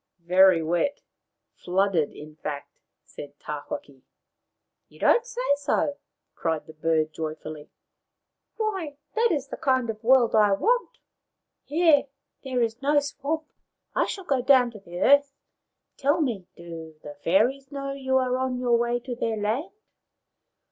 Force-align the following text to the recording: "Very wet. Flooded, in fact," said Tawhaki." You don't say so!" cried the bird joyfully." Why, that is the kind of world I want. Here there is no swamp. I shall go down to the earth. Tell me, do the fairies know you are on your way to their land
"Very 0.37 0.63
wet. 0.63 1.03
Flooded, 1.63 2.11
in 2.11 2.35
fact," 2.37 2.71
said 3.03 3.37
Tawhaki." 3.37 4.01
You 4.89 4.97
don't 4.99 5.27
say 5.27 5.45
so!" 5.57 5.97
cried 6.35 6.65
the 6.65 6.73
bird 6.73 7.13
joyfully." 7.13 7.69
Why, 8.57 8.97
that 9.13 9.31
is 9.31 9.49
the 9.49 9.57
kind 9.57 9.91
of 9.91 10.03
world 10.03 10.33
I 10.33 10.53
want. 10.53 10.97
Here 11.65 12.07
there 12.43 12.63
is 12.63 12.81
no 12.81 12.99
swamp. 12.99 13.43
I 13.93 14.07
shall 14.07 14.23
go 14.25 14.41
down 14.41 14.71
to 14.71 14.79
the 14.79 14.99
earth. 15.01 15.35
Tell 15.97 16.19
me, 16.19 16.47
do 16.55 16.95
the 17.03 17.13
fairies 17.23 17.71
know 17.71 17.91
you 17.93 18.17
are 18.17 18.37
on 18.37 18.57
your 18.57 18.79
way 18.79 18.99
to 19.01 19.15
their 19.15 19.37
land 19.37 19.69